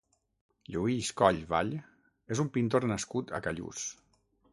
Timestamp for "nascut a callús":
2.93-3.85